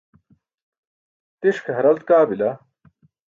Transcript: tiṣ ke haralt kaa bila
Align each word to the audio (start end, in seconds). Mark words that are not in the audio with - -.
tiṣ 1.39 1.57
ke 1.65 1.71
haralt 1.75 2.03
kaa 2.07 2.23
bila 2.29 2.49